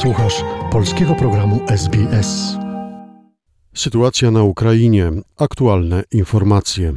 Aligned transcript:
Słuchasz 0.00 0.44
polskiego 0.72 1.14
programu 1.14 1.60
SBS. 1.68 2.56
Sytuacja 3.74 4.30
na 4.30 4.42
Ukrainie. 4.42 5.10
Aktualne 5.38 6.02
informacje. 6.12 6.94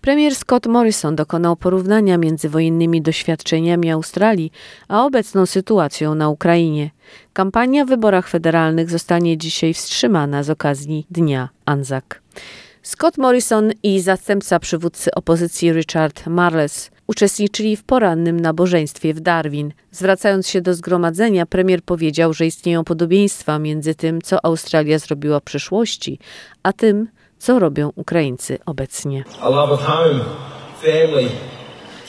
Premier 0.00 0.34
Scott 0.34 0.66
Morrison 0.66 1.16
dokonał 1.16 1.56
porównania 1.56 2.18
między 2.18 2.48
wojennymi 2.48 3.02
doświadczeniami 3.02 3.90
Australii 3.90 4.52
a 4.88 5.04
obecną 5.04 5.46
sytuacją 5.46 6.14
na 6.14 6.28
Ukrainie. 6.28 6.90
Kampania 7.32 7.84
w 7.84 7.88
wyborach 7.88 8.28
federalnych 8.28 8.90
zostanie 8.90 9.38
dzisiaj 9.38 9.74
wstrzymana 9.74 10.42
z 10.42 10.50
okazji 10.50 11.06
Dnia 11.10 11.48
Anzac. 11.64 12.04
Scott 12.82 13.18
Morrison 13.18 13.72
i 13.82 14.00
zastępca 14.00 14.58
przywódcy 14.58 15.14
opozycji 15.14 15.72
Richard 15.72 16.26
Marles 16.26 16.90
uczestniczyli 17.08 17.76
w 17.76 17.84
porannym 17.84 18.40
nabożeństwie 18.40 19.14
w 19.14 19.20
Darwin. 19.20 19.72
Zwracając 19.90 20.48
się 20.48 20.60
do 20.60 20.74
zgromadzenia, 20.74 21.46
premier 21.46 21.82
powiedział, 21.82 22.32
że 22.32 22.46
istnieją 22.46 22.84
podobieństwa 22.84 23.58
między 23.58 23.94
tym, 23.94 24.22
co 24.22 24.44
Australia 24.44 24.98
zrobiła 24.98 25.40
w 25.40 25.42
przeszłości, 25.42 26.18
a 26.62 26.72
tym, 26.72 27.08
co 27.38 27.58
robią 27.58 27.92
Ukraińcy 27.94 28.58
obecnie. 28.66 29.24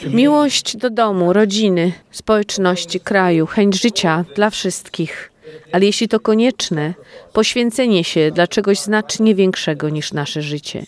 Miłość 0.07 0.77
do 0.77 0.89
domu, 0.89 1.33
rodziny, 1.33 1.91
społeczności, 2.11 2.99
kraju, 2.99 3.45
chęć 3.45 3.81
życia 3.81 4.25
dla 4.35 4.49
wszystkich. 4.49 5.28
Ale 5.71 5.85
jeśli 5.85 6.07
to 6.07 6.19
konieczne, 6.19 6.93
poświęcenie 7.33 8.03
się 8.03 8.31
dla 8.31 8.47
czegoś 8.47 8.79
znacznie 8.79 9.35
większego 9.35 9.89
niż 9.89 10.13
nasze 10.13 10.41
życie. 10.41 10.85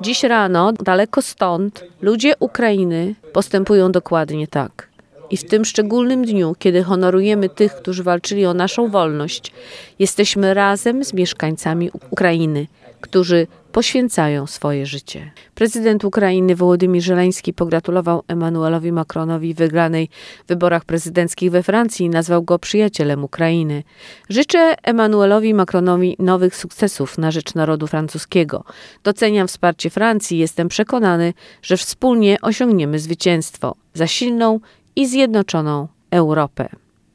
Dziś 0.00 0.22
rano, 0.22 0.72
daleko 0.72 1.22
stąd, 1.22 1.84
ludzie 2.00 2.32
Ukrainy 2.40 3.14
postępują 3.32 3.92
dokładnie 3.92 4.48
tak. 4.48 4.91
I 5.32 5.36
w 5.36 5.44
tym 5.44 5.64
szczególnym 5.64 6.24
dniu, 6.24 6.54
kiedy 6.58 6.82
honorujemy 6.82 7.48
tych, 7.48 7.74
którzy 7.74 8.02
walczyli 8.02 8.46
o 8.46 8.54
naszą 8.54 8.88
wolność, 8.88 9.52
jesteśmy 9.98 10.54
razem 10.54 11.04
z 11.04 11.14
mieszkańcami 11.14 11.90
Ukrainy, 12.10 12.66
którzy 13.00 13.46
poświęcają 13.72 14.46
swoje 14.46 14.86
życie. 14.86 15.30
Prezydent 15.54 16.04
Ukrainy 16.04 16.56
Wołodymyr 16.56 17.02
Żeleński 17.02 17.52
pogratulował 17.52 18.22
Emmanuelowi 18.28 18.92
Macronowi 18.92 19.54
wygranej 19.54 20.08
w 20.44 20.48
wyborach 20.48 20.84
prezydenckich 20.84 21.50
we 21.50 21.62
Francji 21.62 22.06
i 22.06 22.10
nazwał 22.10 22.42
go 22.42 22.58
przyjacielem 22.58 23.24
Ukrainy. 23.24 23.82
Życzę 24.28 24.74
Emmanuelowi 24.82 25.54
Macronowi 25.54 26.16
nowych 26.18 26.56
sukcesów 26.56 27.18
na 27.18 27.30
rzecz 27.30 27.54
narodu 27.54 27.86
francuskiego. 27.86 28.64
Doceniam 29.04 29.48
wsparcie 29.48 29.90
Francji 29.90 30.36
i 30.36 30.40
jestem 30.40 30.68
przekonany, 30.68 31.34
że 31.62 31.76
wspólnie 31.76 32.36
osiągniemy 32.42 32.98
zwycięstwo 32.98 33.74
za 33.94 34.06
silną 34.06 34.60
i 34.96 35.06
zjednoczoną 35.06 35.88
Europę, 36.10 36.68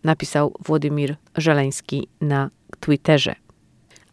napisał 0.03 0.53
Władimir 0.65 1.15
Żeleński 1.37 2.07
na 2.21 2.49
Twitterze. 2.79 3.35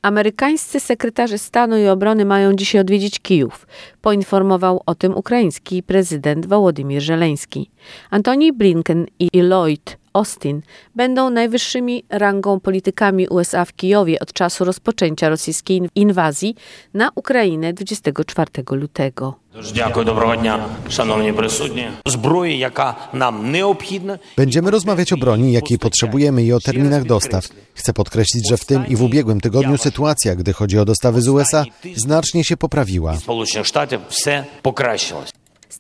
Amerykańscy 0.03 0.81
sekretarze 0.81 1.39
stanu 1.39 1.79
i 1.79 1.89
obrony 1.89 2.25
mają 2.25 2.53
dzisiaj 2.53 2.81
odwiedzić 2.81 3.21
Kijów. 3.21 3.67
Poinformował 4.03 4.83
o 4.87 4.95
tym 4.95 5.17
ukraiński 5.17 5.83
prezydent 5.83 6.47
Wołodymyr 6.47 7.03
Żeleński. 7.03 7.71
Antoni 8.11 8.53
Blinken 8.53 9.07
i 9.21 9.43
Lloyd 9.43 9.97
Austin 10.14 10.62
będą 10.96 11.30
najwyższymi 11.30 12.04
rangą 12.10 12.60
politykami 12.60 13.28
USA 13.28 13.66
w 13.66 13.74
Kijowie 13.74 14.20
od 14.20 14.34
czasu 14.34 14.66
rozpoczęcia 14.66 15.30
rosyjskiej 15.30 15.82
inwazji 15.96 16.56
na 16.94 17.12
Ukrainę 17.16 17.74
24 17.74 18.50
lutego. 18.72 19.36
Дякую, 19.76 20.06
доброго 20.06 20.36
дня, 20.36 20.66
шановні 20.90 21.34
присутні. 21.34 21.90
Зброї, 22.06 22.58
яка 22.58 22.96
нам 23.14 23.52
необхідна. 23.52 24.20
Będziemy 24.38 24.72
rozmawiać 24.72 25.14
o 25.14 25.18
broni, 25.18 25.52
jakiej 25.52 25.78
potrzebujemy 25.78 26.44
i 26.44 26.54
o 26.54 26.60
terminach 26.60 27.04
dostaw. 27.06 27.50
Chcę 27.74 27.94
podkreślić, 27.94 28.50
że 28.50 28.58
w 28.58 28.66
tym 28.66 28.88
i 28.88 28.96
w 28.96 29.02
ubiegłym 29.02 29.42
tygodniu 29.42 29.78
sytuacja, 29.78 30.36
gdy 30.36 30.54
chodzi 30.54 30.80
o 30.80 30.86
dostawy 30.86 31.22
z 31.22 31.28
USA, 31.28 31.66
znacznie 31.96 32.44
się 32.44 32.58
poprawiła. 32.58 33.18
Сполучених 33.18 33.68
Штатів 33.68 34.00
все 34.10 34.46
покращилось. 34.62 35.33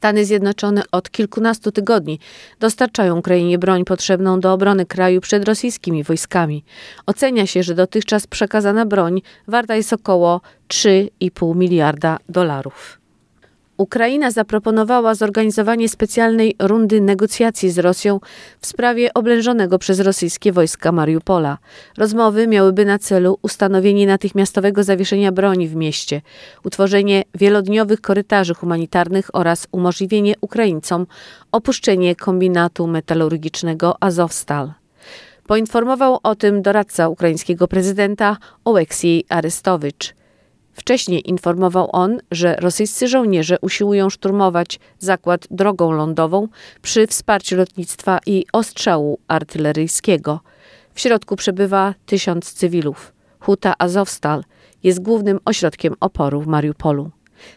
Stany 0.04 0.24
Zjednoczone 0.24 0.82
od 0.92 1.10
kilkunastu 1.10 1.72
tygodni 1.72 2.18
dostarczają 2.60 3.18
Ukrainie 3.18 3.58
broń 3.58 3.84
potrzebną 3.84 4.40
do 4.40 4.52
obrony 4.52 4.86
kraju 4.86 5.20
przed 5.20 5.44
rosyjskimi 5.44 6.02
wojskami. 6.02 6.64
Ocenia 7.06 7.46
się, 7.46 7.62
że 7.62 7.74
dotychczas 7.74 8.26
przekazana 8.26 8.86
broń 8.86 9.22
warta 9.48 9.76
jest 9.76 9.92
około 9.92 10.40
3,5 10.68 11.56
miliarda 11.56 12.18
dolarów. 12.28 13.03
Ukraina 13.76 14.30
zaproponowała 14.30 15.14
zorganizowanie 15.14 15.88
specjalnej 15.88 16.56
rundy 16.58 17.00
negocjacji 17.00 17.70
z 17.70 17.78
Rosją 17.78 18.20
w 18.60 18.66
sprawie 18.66 19.14
oblężonego 19.14 19.78
przez 19.78 20.00
rosyjskie 20.00 20.52
wojska 20.52 20.92
Mariupola. 20.92 21.58
Rozmowy 21.98 22.46
miałyby 22.46 22.84
na 22.84 22.98
celu 22.98 23.38
ustanowienie 23.42 24.06
natychmiastowego 24.06 24.84
zawieszenia 24.84 25.32
broni 25.32 25.68
w 25.68 25.76
mieście, 25.76 26.22
utworzenie 26.64 27.22
wielodniowych 27.34 28.00
korytarzy 28.00 28.54
humanitarnych 28.54 29.30
oraz 29.32 29.66
umożliwienie 29.72 30.34
Ukraińcom 30.40 31.06
opuszczenie 31.52 32.16
kombinatu 32.16 32.86
metalurgicznego 32.86 33.96
Azovstal. 34.00 34.72
Poinformował 35.46 36.18
o 36.22 36.34
tym 36.34 36.62
doradca 36.62 37.08
ukraińskiego 37.08 37.68
prezydenta 37.68 38.36
Oleksiej 38.64 39.24
Arestowicz. 39.28 40.14
Wcześniej 40.74 41.30
informował 41.30 41.88
on, 41.92 42.18
że 42.30 42.56
rosyjscy 42.56 43.08
żołnierze 43.08 43.56
usiłują 43.60 44.10
szturmować 44.10 44.80
zakład 44.98 45.46
drogą 45.50 45.92
lądową 45.92 46.48
przy 46.82 47.06
wsparciu 47.06 47.56
lotnictwa 47.56 48.18
i 48.26 48.46
ostrzału 48.52 49.18
artyleryjskiego. 49.28 50.40
W 50.94 51.00
środku 51.00 51.36
przebywa 51.36 51.94
tysiąc 52.06 52.52
cywilów. 52.52 53.12
Huta 53.40 53.74
Azovstal 53.78 54.44
jest 54.82 55.02
głównym 55.02 55.40
ośrodkiem 55.44 55.94
oporu 56.00 56.40
w 56.40 56.46
Mariupolu. 56.46 57.10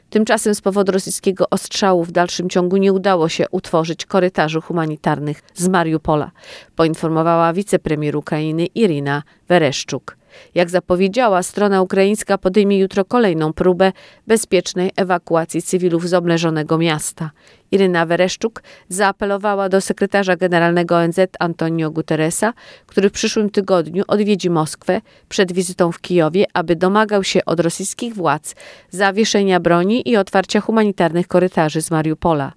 Tymczasem 0.10 0.56
z 0.56 0.62
powodu 0.62 0.92
rosyjskiego 0.92 1.50
ostrzału 1.50 2.04
w 2.04 2.12
dalszym 2.12 2.50
ciągu 2.50 2.78
nie 2.78 2.94
udało 2.94 3.30
się 3.30 3.46
utworzyć 3.52 4.06
korytarzy 4.06 4.62
humanitarnych 4.62 5.42
z 5.56 5.68
Mariupola, 5.68 6.32
poinformowała 6.76 7.54
wicepremier 7.54 8.16
Ukrainy 8.16 8.66
Irina 8.66 9.24
Wereszczuk. 9.48 10.18
Jak 10.56 10.70
zapowiedziała, 10.70 11.44
strona 11.44 11.82
ukraińska 11.82 12.38
podejmie 12.38 12.80
jutro 12.80 13.06
kolejną 13.06 13.54
próbę 13.54 13.92
bezpiecznej 14.28 14.92
ewakuacji 14.96 15.62
cywilów 15.62 16.10
z 16.10 16.14
oblężonego 16.14 16.78
miasta. 16.78 17.32
Iryna 17.72 18.06
Wereszczuk 18.06 18.64
zaapelowała 18.90 19.70
do 19.70 19.82
sekretarza 19.82 20.36
generalnego 20.36 20.98
ONZ 20.98 21.20
Antonio 21.40 21.92
Guterresa, 21.92 22.54
który 22.86 23.10
w 23.10 23.14
przyszłym 23.14 23.50
tygodniu 23.50 24.04
odwiedzi 24.08 24.50
Moskwę 24.50 25.02
przed 25.30 25.52
wizytą 25.52 25.92
w 25.92 26.02
Kijowie, 26.02 26.46
aby 26.54 26.76
domagał 26.76 27.24
się 27.24 27.46
od 27.46 27.60
rosyjskich 27.60 28.16
władz 28.16 28.56
zawieszenia 28.90 29.60
broni 29.60 30.10
i 30.10 30.18
otwarcia 30.18 30.62
humanitarnych 30.62 31.28
korytarzy 31.28 31.82
z 31.82 31.92
Mariupola. 31.92 32.54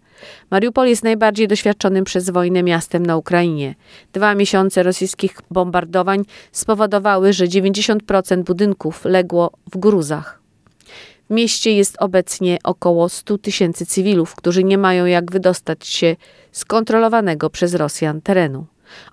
Mariupol 0.50 0.88
jest 0.88 1.04
najbardziej 1.04 1.48
doświadczonym 1.48 2.04
przez 2.04 2.30
wojnę 2.30 2.62
miastem 2.62 3.06
na 3.06 3.16
Ukrainie. 3.16 3.74
Dwa 4.12 4.34
miesiące 4.34 4.82
rosyjskich 4.82 5.36
bombardowań 5.50 6.24
spowodowały, 6.52 7.32
że 7.32 7.44
90% 7.44 8.42
budynków 8.42 9.04
legło 9.04 9.50
w 9.72 9.78
gruzach. 9.78 10.40
W 11.30 11.32
mieście 11.32 11.74
jest 11.74 11.96
obecnie 11.98 12.58
około 12.64 13.08
100 13.08 13.38
tysięcy 13.38 13.86
cywilów, 13.86 14.34
którzy 14.34 14.64
nie 14.64 14.78
mają 14.78 15.06
jak 15.06 15.32
wydostać 15.32 15.86
się 15.86 16.16
z 16.52 16.64
kontrolowanego 16.64 17.50
przez 17.50 17.74
Rosjan 17.74 18.20
terenu. 18.20 18.66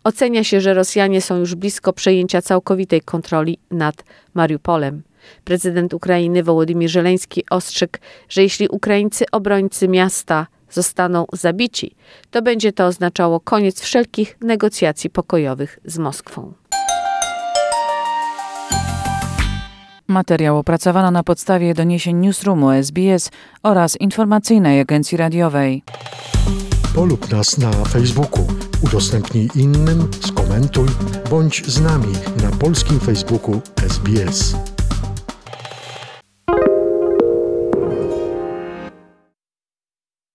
Ocenia 0.03 0.43
się, 0.43 0.61
że 0.61 0.73
Rosjanie 0.73 1.21
są 1.21 1.37
już 1.37 1.55
blisko 1.55 1.93
przejęcia 1.93 2.41
całkowitej 2.41 3.01
kontroli 3.01 3.59
nad 3.71 4.03
Mariupolem. 4.33 5.03
Prezydent 5.43 5.93
Ukrainy 5.93 6.43
Wołodymyr 6.43 6.89
Żeleński 6.89 7.43
ostrzegł, 7.49 7.97
że 8.29 8.43
jeśli 8.43 8.67
Ukraińcy 8.67 9.25
obrońcy 9.31 9.87
miasta 9.87 10.47
zostaną 10.77 11.25
zabici, 11.33 11.95
to 12.31 12.41
będzie 12.41 12.73
to 12.73 12.85
oznaczało 12.85 13.39
koniec 13.39 13.81
wszelkich 13.81 14.37
negocjacji 14.41 15.09
pokojowych 15.09 15.79
z 15.85 15.97
Moskwą. 15.97 16.53
Materiał 20.07 20.57
opracowano 20.57 21.11
na 21.11 21.23
podstawie 21.23 21.73
doniesień 21.73 22.17
Newsroomu 22.17 22.71
SBS 22.71 23.31
oraz 23.63 24.01
informacyjnej 24.01 24.79
agencji 24.79 25.17
radiowej. 25.17 25.83
Polub 26.95 27.31
nas 27.31 27.57
na 27.57 27.71
Facebooku, 27.71 28.47
udostępnij 28.83 29.49
innym, 29.55 30.07
skomentuj, 30.25 30.87
bądź 31.29 31.65
z 31.67 31.81
nami 31.81 32.13
na 32.43 32.49
polskim 32.57 32.99
Facebooku 32.99 33.61
SBS. 33.87 34.55